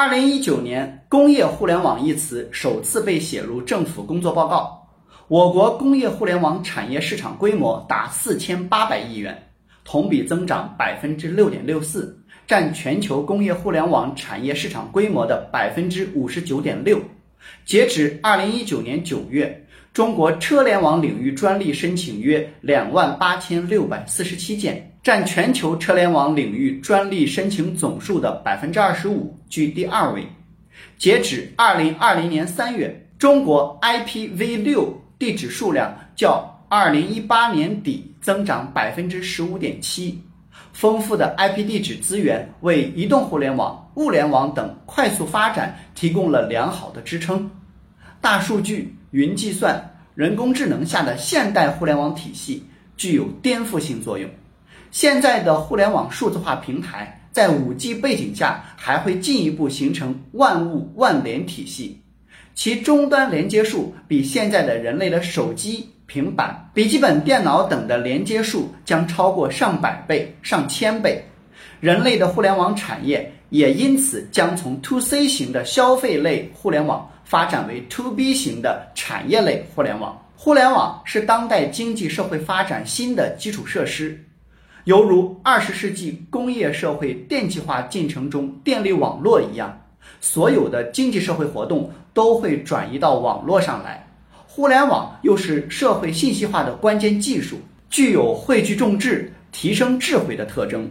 [0.00, 4.88] 二零一九年，工业互联网一词首次被写入政府工作报告。
[5.28, 9.50] 我国工业互联网产业市场规模达四千八百亿元，
[9.84, 16.98] 同比增长百分之六点六四，占全球工业互联网产业市场规模的百分之五十九点六。
[17.66, 30.24] 截止二零一九年九月，中国车联网领域专利申请约两万八千六百四十七件，占全球车联网领域专利申请总数的百分之二十五，居第二位。
[30.96, 34.96] 截止二零二零年三月，中国 IPv 六。
[35.20, 40.18] 地址数量较二零一八年底增长百分之十五点七，
[40.72, 47.50] 丰富的 IP 地址资源为移动互联网、物联网等快速发展提供了良好的支撑。
[48.20, 49.82] 大数据、云计算、
[50.14, 52.62] 人工智能下的现代互联网体系
[52.96, 54.28] 具有颠覆性作用。
[54.90, 61.98] 现在的互联网数字化平台在五 G 背景下，还会进一步形成万物万联体系。
[62.54, 71.24] 其终端连接数比现在的人类的手机、平板、笔记本电脑等的连接数将超过上百倍、上千倍，
[71.80, 80.20] 人类的互联网产业也因此将从 To C 型的消费类互联网发展为 To B 型的产业类互联网。
[80.36, 84.18] 互联网是当代经济社会发展新的基础设施，
[84.84, 89.78] 犹如二十世纪工业社会电气化进程中电力网络一样。
[90.20, 94.06] 所有的经济社会活动都会转移到网络上来，
[94.46, 97.58] 互联网又是社会信息化的关键技术，
[97.90, 100.90] 具有汇聚众智、提升智慧的特征，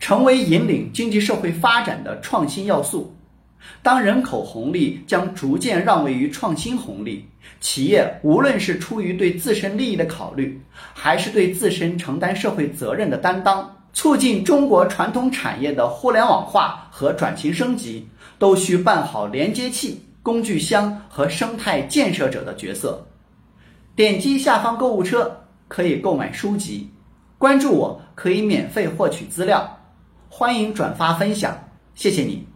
[0.00, 3.14] 成为引领经济社会发展的创新要素。
[3.82, 7.24] 当人口红利将逐渐让位于创新红利，
[7.60, 10.60] 企业无论是出于对自身利益的考虑，
[10.94, 13.74] 还是对自身承担社会责任的担当。
[13.94, 18.06] 促进中国传统产业的互联网化和转型升级，
[18.38, 23.04] 都需办好连接器、工具箱和生态建设者的角色。
[23.96, 26.88] 点击下方购物车可以购买书籍，
[27.38, 29.78] 关注我可以免费获取资料，
[30.28, 31.56] 欢迎转发分享，
[31.94, 32.48] 谢谢你。